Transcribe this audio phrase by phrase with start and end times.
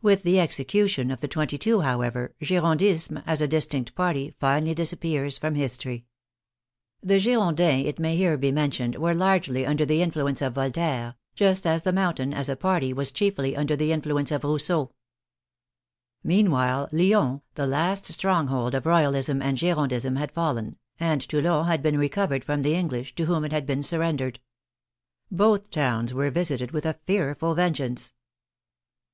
[0.00, 5.36] With the execution of the twenty two, however, Girondism, as a distinct party, finally disappears
[5.36, 6.06] from history.
[7.02, 11.16] The Girondins, it may here be mentioned, were largely under the in fluence of Voltaire,
[11.34, 14.92] just as the Mountain as a party was chiefly under the influence of Rousseau.
[16.24, 21.98] Meanwhile Lyons, the last stronghold of Royalism and Girondism had fallen, and Toulon had been
[21.98, 24.40] recovered from the English, to whom it had been surrendered.
[25.30, 28.14] THE TERROR 79 Both towns were visited with a fearful vengeance.